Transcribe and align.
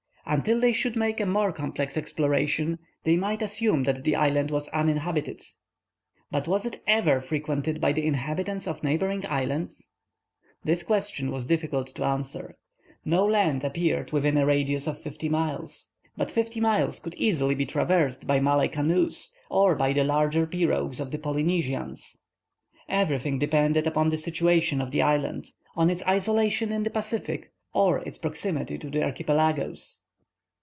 Until 0.23 0.61
they 0.61 0.71
should 0.71 0.95
make 0.95 1.19
a 1.19 1.25
more 1.25 1.51
complete 1.51 1.97
exploration, 1.97 2.79
they 3.03 3.17
might 3.17 3.41
assume 3.41 3.83
that 3.83 4.05
the 4.05 4.15
island 4.15 4.49
was 4.49 4.69
uninhabited. 4.69 5.41
But 6.31 6.47
was 6.47 6.63
it 6.65 6.79
ever 6.87 7.19
frequented 7.19 7.81
by 7.81 7.91
the 7.91 8.05
inhabitants 8.05 8.65
of 8.65 8.81
neighboring 8.81 9.25
islands? 9.25 9.93
This 10.63 10.83
question 10.83 11.31
was 11.31 11.45
difficult 11.45 11.87
to 11.87 12.05
answer. 12.05 12.55
No 13.03 13.25
land 13.25 13.65
appeared 13.65 14.13
within 14.13 14.37
a 14.37 14.45
radius 14.45 14.87
of 14.87 14.97
fifty 14.97 15.27
miles. 15.27 15.91
But 16.15 16.31
fifty 16.31 16.61
miles 16.61 16.99
could 16.99 17.15
easily 17.15 17.55
be 17.55 17.65
traversed 17.65 18.25
by 18.25 18.39
Malay 18.39 18.69
canoes 18.69 19.33
or 19.49 19.75
by 19.75 19.91
the 19.91 20.05
larger 20.05 20.47
pirogues 20.47 21.01
of 21.01 21.11
the 21.11 21.19
Polynesians. 21.19 22.23
Everything 22.87 23.37
depended 23.37 23.85
upon 23.85 24.07
the 24.07 24.17
situation 24.17 24.79
of 24.79 24.91
the 24.91 25.01
island—on 25.01 25.89
its 25.89 26.07
isolation 26.07 26.71
in 26.71 26.83
the 26.83 26.89
Pacific, 26.89 27.51
or 27.73 27.99
its 28.07 28.17
proximity 28.17 28.77
to 28.77 28.89
the 28.89 29.03
archipelagoes. 29.03 30.03